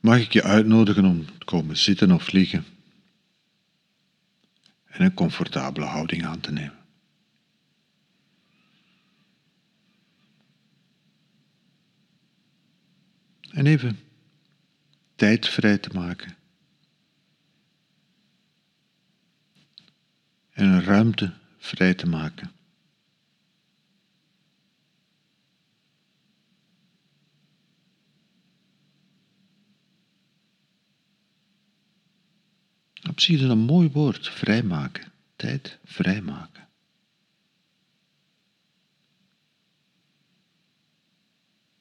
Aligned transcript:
mag 0.00 0.20
ik 0.20 0.32
je 0.32 0.42
uitnodigen 0.42 1.04
om 1.04 1.24
te 1.24 1.44
komen 1.44 1.76
zitten 1.76 2.12
of 2.12 2.32
liggen 2.32 2.64
en 4.84 5.04
een 5.04 5.14
comfortabele 5.14 5.86
houding 5.86 6.24
aan 6.24 6.40
te 6.40 6.52
nemen. 6.52 6.78
En 13.50 13.66
even 13.66 13.98
tijd 15.14 15.48
vrij 15.48 15.78
te 15.78 15.90
maken. 15.92 16.36
En 20.50 20.66
een 20.66 20.82
ruimte 20.82 21.32
vrij 21.58 21.94
te 21.94 22.06
maken. 22.06 22.59
Zich 33.20 33.40
is 33.40 33.48
een 33.48 33.58
mooi 33.58 33.90
woord, 33.90 34.28
vrijmaken. 34.28 35.12
Tijd 35.36 35.78
vrijmaken. 35.84 36.68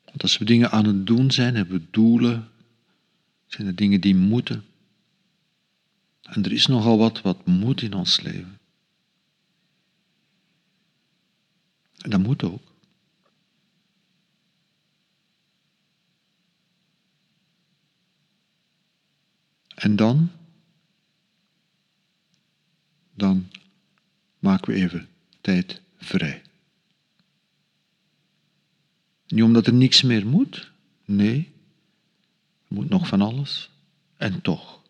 Want 0.03 0.21
als 0.21 0.37
we 0.37 0.45
dingen 0.45 0.71
aan 0.71 0.85
het 0.85 1.05
doen 1.05 1.31
zijn, 1.31 1.55
hebben 1.55 1.79
we 1.79 1.87
doelen, 1.91 2.49
zijn 3.45 3.67
er 3.67 3.75
dingen 3.75 4.01
die 4.01 4.15
moeten. 4.15 4.65
En 6.21 6.43
er 6.43 6.51
is 6.51 6.67
nogal 6.67 6.97
wat 6.97 7.21
wat 7.21 7.45
moet 7.45 7.81
in 7.81 7.93
ons 7.93 8.21
leven. 8.21 8.59
En 11.97 12.09
dat 12.09 12.19
moet 12.19 12.43
ook. 12.43 12.73
En 19.75 19.95
dan 19.95 20.38
even 24.73 25.07
tijd 25.41 25.81
vrij. 25.97 26.41
Niet 29.27 29.43
omdat 29.43 29.67
er 29.67 29.73
niks 29.73 30.01
meer 30.01 30.27
moet, 30.27 30.71
nee, 31.05 31.51
er 32.67 32.75
moet 32.75 32.89
nog 32.89 33.07
van 33.07 33.21
alles. 33.21 33.69
En 34.17 34.41
toch 34.41 34.81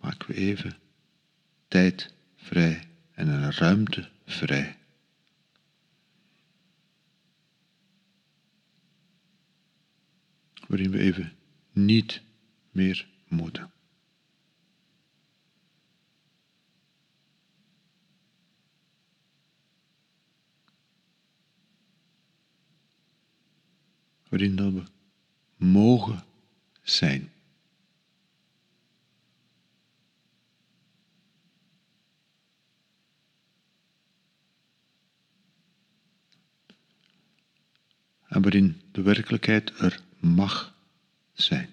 maken 0.00 0.28
we 0.28 0.34
even 0.34 0.76
tijd 1.68 2.14
vrij 2.36 2.88
en 3.12 3.28
een 3.28 3.52
ruimte 3.52 4.08
vrij. 4.26 4.76
Waarin 10.66 10.90
we 10.90 10.98
even 10.98 11.32
niet 11.72 12.22
meer 12.70 13.06
moeten. 13.28 13.70
Waarin 24.32 24.56
dat 24.56 24.72
we 24.72 24.82
mogen 25.56 26.24
zijn. 26.82 27.32
En 38.28 38.42
waarin 38.42 38.80
de 38.92 39.02
werkelijkheid 39.02 39.70
er 39.78 40.00
mag 40.20 40.74
zijn. 41.32 41.71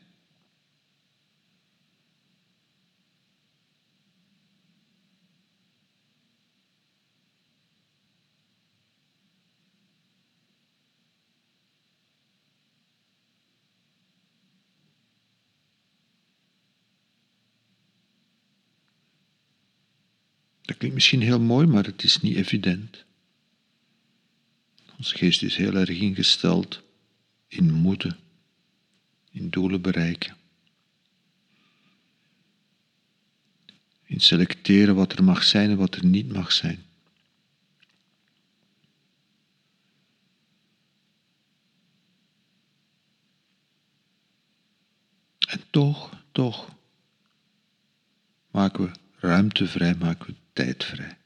Misschien 20.93 21.21
heel 21.21 21.39
mooi, 21.39 21.67
maar 21.67 21.85
het 21.85 22.03
is 22.03 22.21
niet 22.21 22.35
evident. 22.35 23.03
Onze 24.97 25.17
geest 25.17 25.43
is 25.43 25.55
heel 25.55 25.75
erg 25.75 25.89
ingesteld 25.89 26.81
in 27.47 27.73
moeten, 27.73 28.17
in 29.31 29.49
doelen 29.49 29.81
bereiken. 29.81 30.37
In 34.05 34.19
selecteren 34.19 34.95
wat 34.95 35.13
er 35.13 35.23
mag 35.23 35.43
zijn 35.43 35.69
en 35.69 35.77
wat 35.77 35.95
er 35.95 36.05
niet 36.05 36.33
mag 36.33 36.51
zijn. 36.51 36.83
En 45.47 45.63
toch, 45.69 46.23
toch 46.31 46.75
maken 48.51 48.83
we 48.83 48.91
ruimte 49.19 49.67
vrij, 49.67 49.95
maken 49.95 50.25
we 50.25 50.35
tijd 50.53 50.83
vrij. 50.83 51.17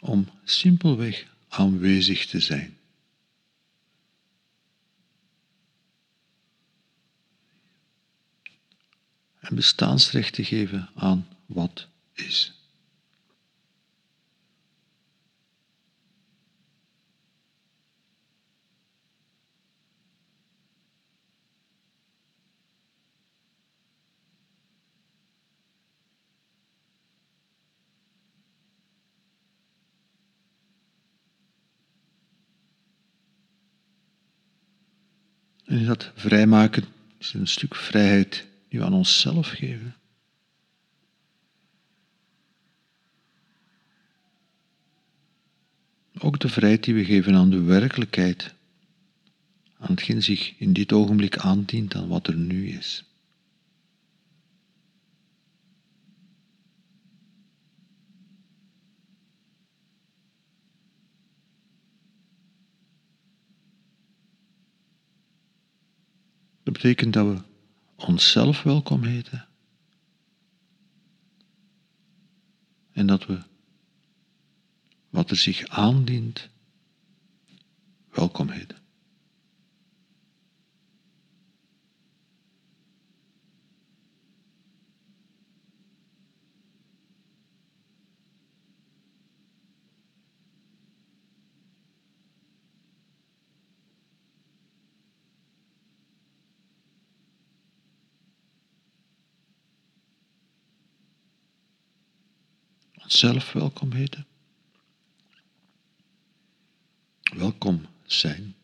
Om 0.00 0.28
simpelweg 0.44 1.26
aanwezig 1.48 2.26
te 2.26 2.40
zijn. 2.40 2.78
En 9.40 9.54
bestaansrecht 9.54 10.32
te 10.32 10.44
geven 10.44 10.90
aan 10.94 11.28
wat 11.46 11.88
is. 12.12 12.63
En 35.74 35.84
dat 35.84 36.12
vrijmaken 36.14 36.84
is 37.18 37.32
een 37.32 37.46
stuk 37.46 37.74
vrijheid 37.74 38.46
die 38.68 38.78
we 38.78 38.84
aan 38.84 38.92
onszelf 38.92 39.48
geven. 39.48 39.96
Ook 46.18 46.38
de 46.38 46.48
vrijheid 46.48 46.84
die 46.84 46.94
we 46.94 47.04
geven 47.04 47.34
aan 47.34 47.50
de 47.50 47.60
werkelijkheid, 47.60 48.54
aan 49.78 49.90
hetgeen 49.90 50.22
zich 50.22 50.54
in 50.58 50.72
dit 50.72 50.92
ogenblik 50.92 51.36
aandient 51.36 51.94
aan 51.94 52.08
wat 52.08 52.26
er 52.26 52.36
nu 52.36 52.68
is. 52.68 53.04
Betekent 66.74 67.12
dat 67.12 67.26
we 67.26 67.42
onszelf 67.96 68.62
welkom 68.62 69.02
heten. 69.02 69.48
En 72.92 73.06
dat 73.06 73.26
we 73.26 73.42
wat 75.10 75.30
er 75.30 75.36
zich 75.36 75.66
aandient 75.66 76.48
onszelf 103.04 103.52
welkom 103.52 103.92
heten. 103.92 104.26
Welkom 107.22 107.86
zijn. 108.06 108.54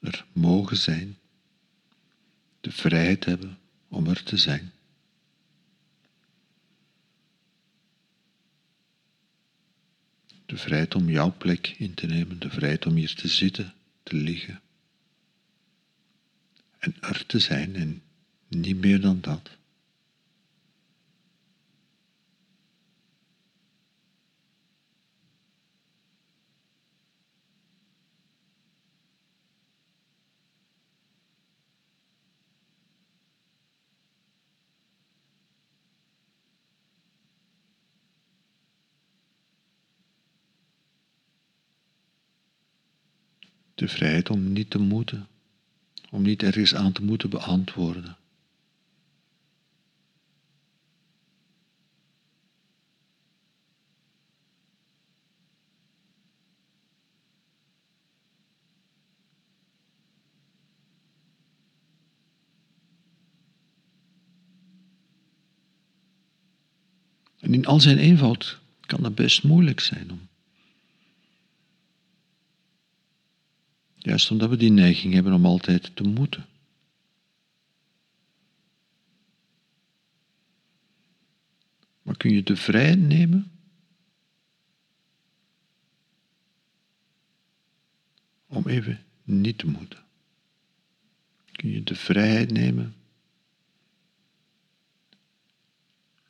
Er 0.00 0.26
mogen 0.32 0.76
zijn. 0.76 1.18
De 2.60 2.72
vrijheid 2.72 3.24
hebben 3.24 3.58
om 3.88 4.06
er 4.06 4.22
te 4.22 4.36
zijn. 4.36 4.72
De 10.46 10.56
vrijheid 10.56 10.94
om 10.94 11.10
jouw 11.10 11.34
plek 11.36 11.68
in 11.68 11.94
te 11.94 12.06
nemen, 12.06 12.38
de 12.38 12.50
vrijheid 12.50 12.86
om 12.86 12.94
hier 12.94 13.14
te 13.14 13.28
zitten, 13.28 13.74
te 14.02 14.16
liggen. 14.16 14.60
En 16.78 16.96
er 17.00 17.26
te 17.26 17.38
zijn 17.38 17.74
en 17.74 18.02
niet 18.48 18.76
meer 18.76 19.00
dan 19.00 19.20
dat. 19.20 19.60
De 43.82 43.88
vrijheid 43.88 44.30
om 44.30 44.52
niet 44.52 44.70
te 44.70 44.78
moeten, 44.78 45.28
om 46.10 46.22
niet 46.22 46.42
ergens 46.42 46.74
aan 46.74 46.92
te 46.92 47.02
moeten 47.02 47.30
beantwoorden. 47.30 48.16
En 67.38 67.54
in 67.54 67.66
al 67.66 67.80
zijn 67.80 67.98
eenvoud 67.98 68.58
kan 68.80 69.02
dat 69.02 69.14
best 69.14 69.42
moeilijk 69.42 69.80
zijn 69.80 70.10
om 70.10 70.28
Juist 74.02 74.30
omdat 74.30 74.48
we 74.48 74.56
die 74.56 74.70
neiging 74.70 75.14
hebben 75.14 75.32
om 75.32 75.46
altijd 75.46 75.96
te 75.96 76.02
moeten. 76.02 76.46
Maar 82.02 82.16
kun 82.16 82.30
je 82.34 82.42
de 82.42 82.56
vrijheid 82.56 83.00
nemen 83.00 83.50
om 88.46 88.66
even 88.66 89.04
niet 89.22 89.58
te 89.58 89.66
moeten? 89.66 90.04
Kun 91.52 91.70
je 91.70 91.82
de 91.82 91.94
vrijheid 91.94 92.50
nemen 92.50 92.94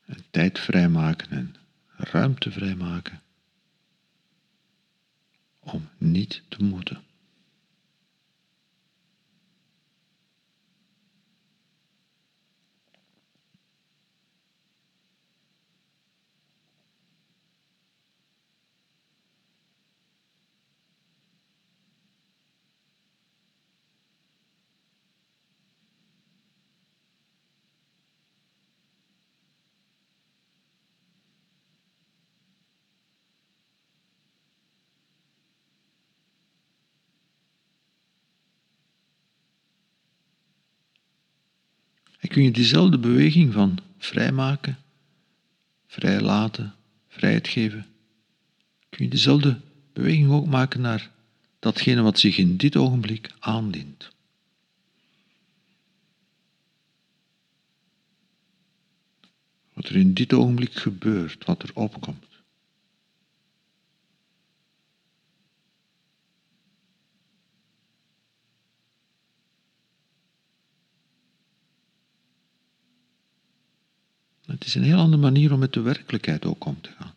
en 0.04 0.24
tijd 0.30 0.58
vrijmaken 0.58 1.30
en 1.30 1.54
ruimte 1.86 2.50
vrijmaken 2.50 3.22
om 5.58 5.88
niet 5.98 6.42
te 6.48 6.62
moeten? 6.62 7.02
Kun 42.32 42.42
je 42.42 42.50
diezelfde 42.50 42.98
beweging 42.98 43.52
van 43.52 43.78
vrijmaken, 43.98 44.78
vrijlaten, 45.86 46.74
vrijheid 47.08 47.48
geven, 47.48 47.86
kun 48.88 49.04
je 49.04 49.10
diezelfde 49.10 49.60
beweging 49.92 50.30
ook 50.30 50.46
maken 50.46 50.80
naar 50.80 51.10
datgene 51.58 52.02
wat 52.02 52.18
zich 52.18 52.36
in 52.36 52.56
dit 52.56 52.76
ogenblik 52.76 53.30
aandient. 53.38 54.10
Wat 59.72 59.88
er 59.88 59.96
in 59.96 60.14
dit 60.14 60.32
ogenblik 60.32 60.74
gebeurt, 60.74 61.44
wat 61.44 61.62
er 61.62 61.70
opkomt. 61.74 62.31
Het 74.62 74.70
is 74.70 74.76
een 74.76 74.86
heel 74.86 74.98
andere 74.98 75.22
manier 75.22 75.52
om 75.52 75.58
met 75.58 75.72
de 75.72 75.80
werkelijkheid 75.80 76.44
ook 76.44 76.64
om 76.64 76.80
te 76.80 76.90
gaan. 76.90 77.14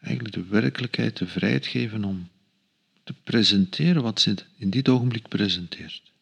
Eigenlijk 0.00 0.34
de 0.34 0.44
werkelijkheid 0.44 1.16
de 1.16 1.26
vrijheid 1.26 1.66
geven 1.66 2.04
om 2.04 2.28
te 3.04 3.14
presenteren 3.24 4.02
wat 4.02 4.20
ze 4.20 4.34
in 4.56 4.70
dit 4.70 4.88
ogenblik 4.88 5.28
presenteert. 5.28 6.12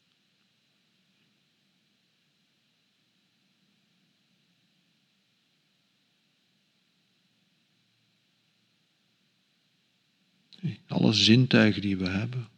Alle 10.87 11.12
zintuigen 11.12 11.82
die 11.82 11.96
we 11.96 12.08
hebben, 12.08 12.49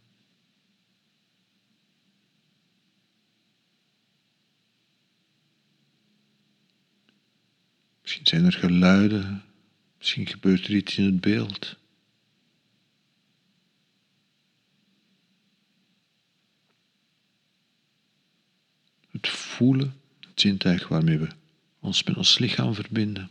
Misschien 8.11 8.27
zijn 8.27 8.45
er 8.45 8.59
geluiden, 8.59 9.43
misschien 9.99 10.27
gebeurt 10.27 10.67
er 10.67 10.75
iets 10.75 10.97
in 10.97 11.05
het 11.05 11.21
beeld. 11.21 11.77
Het 19.11 19.29
voelen, 19.29 19.95
het 20.21 20.41
zintuig 20.41 20.89
waarmee 20.89 21.19
we 21.19 21.29
ons 21.81 22.05
met 22.05 22.17
ons 22.17 22.39
lichaam 22.39 22.75
verbinden. 22.75 23.31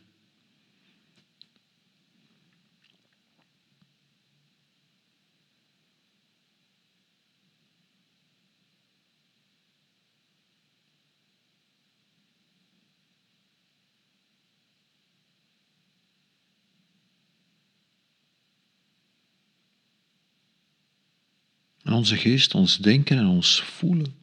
Onze 22.00 22.18
geest, 22.18 22.56
ons 22.56 22.77
denken 22.77 23.18
en 23.18 23.25
ons 23.25 23.63
voelen. 23.63 24.15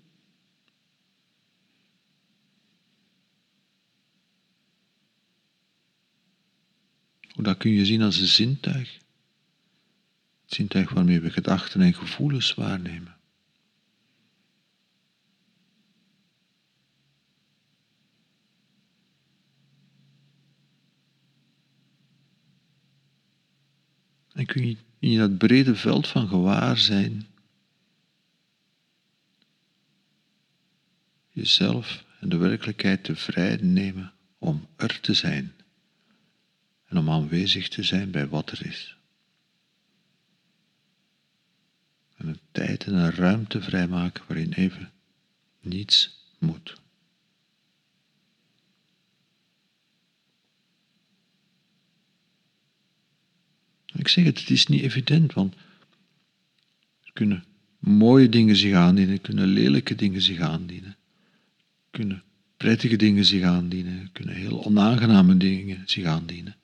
Dat 7.34 7.56
kun 7.56 7.70
je 7.70 7.86
zien 7.86 8.02
als 8.02 8.18
een 8.18 8.26
zintuig. 8.26 8.98
Het 10.44 10.54
zintuig 10.54 10.90
waarmee 10.90 11.20
we 11.20 11.30
gedachten 11.30 11.80
en 11.80 11.94
gevoelens 11.94 12.54
waarnemen. 12.54 13.16
En 24.32 24.46
kun 24.46 24.66
je 24.66 24.76
in 24.98 25.18
dat 25.18 25.38
brede 25.38 25.74
veld 25.74 26.06
van 26.06 26.28
gewaarzijn 26.28 27.26
jezelf 31.46 32.04
en 32.20 32.28
de 32.28 32.36
werkelijkheid 32.36 33.04
te 33.04 33.16
vrij 33.16 33.56
nemen 33.56 34.12
om 34.38 34.66
er 34.76 35.00
te 35.00 35.14
zijn 35.14 35.54
en 36.86 36.96
om 36.96 37.10
aanwezig 37.10 37.68
te 37.68 37.82
zijn 37.82 38.10
bij 38.10 38.28
wat 38.28 38.50
er 38.50 38.66
is. 38.66 38.96
En 42.16 42.28
een 42.28 42.40
tijd 42.52 42.84
en 42.84 42.94
een 42.94 43.10
ruimte 43.10 43.60
vrijmaken 43.62 44.24
waarin 44.26 44.52
even 44.52 44.92
niets 45.60 46.24
moet. 46.38 46.80
Ik 53.86 54.08
zeg 54.08 54.24
het, 54.24 54.38
het 54.40 54.50
is 54.50 54.66
niet 54.66 54.82
evident, 54.82 55.32
want 55.32 55.54
er 57.04 57.12
kunnen 57.12 57.44
mooie 57.78 58.28
dingen 58.28 58.56
zich 58.56 58.74
aandienen, 58.74 59.20
kunnen 59.20 59.46
lelijke 59.46 59.94
dingen 59.94 60.22
zich 60.22 60.40
aandienen, 60.40 60.96
kunnen 61.96 62.22
prettige 62.56 62.96
dingen 62.96 63.24
zich 63.24 63.42
aandienen, 63.42 64.12
kunnen 64.12 64.34
heel 64.34 64.64
onaangename 64.64 65.36
dingen 65.36 65.82
zich 65.86 66.04
aandienen. 66.04 66.56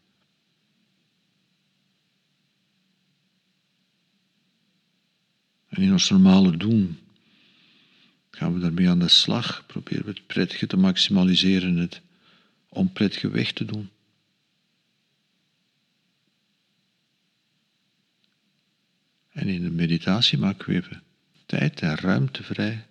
En 5.69 5.83
in 5.83 5.93
ons 5.93 6.11
normale 6.11 6.57
doen 6.57 6.99
gaan 8.31 8.55
we 8.55 8.61
daarmee 8.61 8.89
aan 8.89 8.99
de 8.99 9.09
slag, 9.09 9.67
proberen 9.67 10.05
we 10.05 10.11
het 10.11 10.27
prettige 10.27 10.67
te 10.67 10.77
maximaliseren, 10.77 11.77
het 11.77 12.01
onprettige 12.69 13.31
weg 13.31 13.53
te 13.53 13.65
doen. 13.65 13.91
En 19.31 19.49
in 19.49 19.63
de 19.63 19.71
meditatie 19.71 20.39
maken 20.39 20.69
we 20.69 20.75
even 20.75 21.03
tijd 21.47 21.81
en 21.81 21.97
ruimte 21.97 22.43
vrij. 22.43 22.87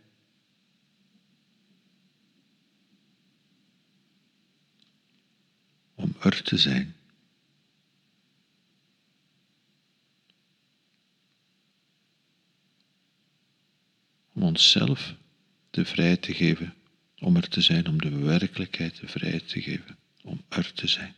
Er 6.24 6.44
te 6.44 6.58
zijn. 6.58 6.96
Om 14.34 14.44
onszelf 14.44 15.16
de 15.70 15.86
vrijheid 15.86 16.22
te 16.22 16.34
geven 16.34 16.74
om 17.20 17.36
er 17.36 17.50
te 17.50 17.62
zijn, 17.62 17.88
om 17.88 18.02
de 18.02 18.18
werkelijkheid 18.18 19.00
de 19.00 19.08
vrijheid 19.08 19.48
te 19.48 19.62
geven 19.62 19.98
om 20.22 20.42
er 20.50 20.74
te 20.74 20.88
zijn. 20.88 21.16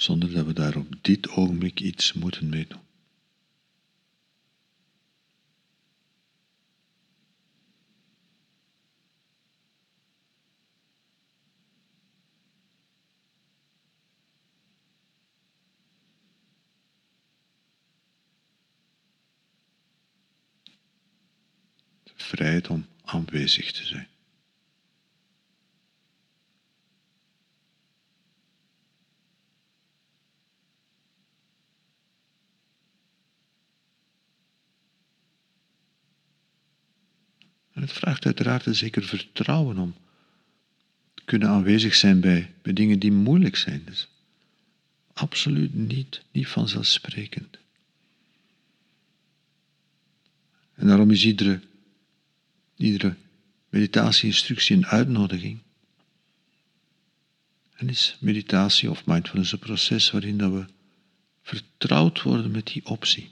zonder 0.00 0.32
dat 0.32 0.46
we 0.46 0.52
daar 0.52 0.76
op 0.76 0.94
dit 1.00 1.28
ogenblik 1.28 1.80
iets 1.80 2.12
moeten 2.12 2.48
mee 2.48 2.66
doen. 2.68 2.89
Vrijheid 22.36 22.68
om 22.68 22.86
aanwezig 23.04 23.72
te 23.72 23.86
zijn. 23.86 24.08
En 37.72 37.82
het 37.82 37.92
vraagt 37.92 38.24
uiteraard 38.26 38.66
een 38.66 38.74
zeker 38.74 39.04
vertrouwen 39.04 39.78
om 39.78 39.94
te 41.14 41.22
kunnen 41.24 41.48
aanwezig 41.48 41.94
zijn 41.94 42.20
bij, 42.20 42.54
bij 42.62 42.72
dingen 42.72 42.98
die 42.98 43.12
moeilijk 43.12 43.56
zijn. 43.56 43.82
Dus 43.84 44.08
absoluut 45.12 45.74
niet, 45.74 46.22
niet 46.32 46.48
vanzelfsprekend. 46.48 47.58
En 50.74 50.86
daarom 50.86 51.10
is 51.10 51.24
iedere, 51.24 51.60
iedere 52.80 53.16
meditatie-instructie 53.68 54.76
een 54.76 54.86
uitnodiging. 54.86 55.58
En 57.74 57.88
is 57.88 58.16
meditatie 58.20 58.90
of 58.90 59.06
mindfulness 59.06 59.52
een 59.52 59.58
proces 59.58 60.10
waarin 60.10 60.38
dat 60.38 60.52
we 60.52 60.64
vertrouwd 61.42 62.22
worden 62.22 62.50
met 62.50 62.66
die 62.66 62.86
optie. 62.86 63.30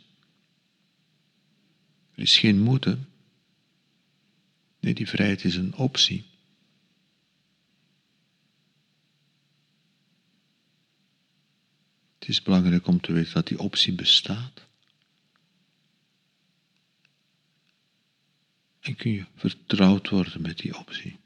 Er 2.15 2.23
is 2.23 2.39
geen 2.39 2.61
moeten, 2.61 3.09
Nee, 4.81 4.95
die 4.95 5.09
vrijheid 5.09 5.45
is 5.45 5.57
een 5.57 5.75
optie. 5.75 6.25
Het 12.19 12.29
is 12.29 12.43
belangrijk 12.43 12.87
om 12.87 13.01
te 13.01 13.13
weten 13.13 13.33
dat 13.33 13.47
die 13.47 13.59
optie 13.59 13.95
bestaat. 13.95 14.67
En 18.89 18.97
kun 18.97 19.11
je 19.11 19.25
vertrouwd 19.35 20.09
worden 20.09 20.43
met 20.43 20.59
die 20.59 20.79
optie. 20.79 21.19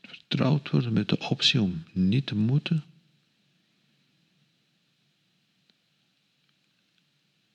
Vertrouwd 0.00 0.70
worden 0.70 0.92
met 0.92 1.08
de 1.08 1.18
optie 1.18 1.60
om 1.60 1.84
niet 1.92 2.26
te 2.26 2.34
moeten 2.34 2.84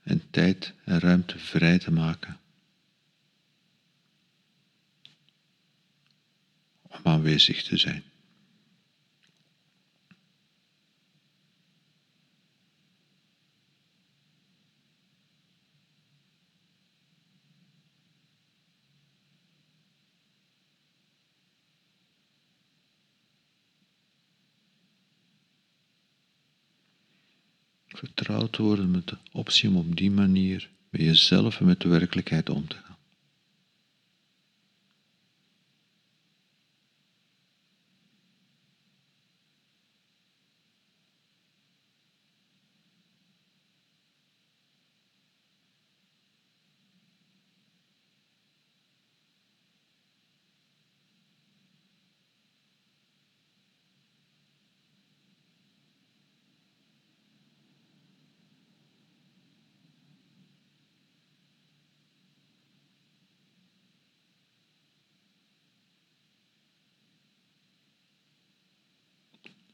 en 0.02 0.30
tijd 0.30 0.74
en 0.84 1.00
ruimte 1.00 1.40
vrij 1.40 1.80
te 1.80 1.92
maken. 1.92 2.40
Om 6.82 7.00
aanwezig 7.04 7.64
te 7.64 7.78
zijn. 7.78 8.04
Worden 28.62 28.92
met 28.92 29.08
de 29.08 29.18
optie 29.32 29.70
om 29.70 29.76
op 29.76 29.96
die 29.98 30.12
manier 30.12 30.70
met 30.90 31.02
jezelf 31.02 31.60
en 31.60 31.66
met 31.66 31.82
de 31.82 31.88
werkelijkheid 31.88 32.50
om 32.50 32.68
te 32.68 32.76
gaan. 32.76 32.93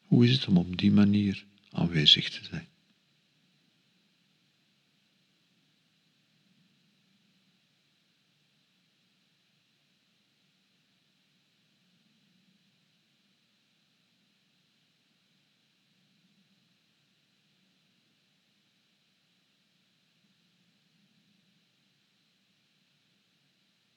Hoe 0.10 0.26
is 0.26 0.32
het 0.32 0.48
om 0.48 0.58
op 0.58 0.78
die 0.78 0.92
manier 0.92 1.46
aanwezig 1.72 2.30
te 2.30 2.44
zijn? 2.44 2.68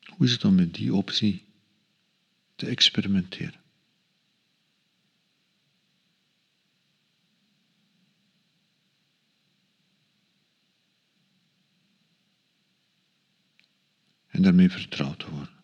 Hoe 0.00 0.26
is 0.26 0.32
het 0.32 0.44
om 0.44 0.54
met 0.54 0.74
die 0.74 0.94
optie 0.94 1.44
te 2.54 2.66
experimenteren? 2.66 3.61
Vertrouwd 14.72 15.18
te 15.18 15.30
worden. 15.30 15.61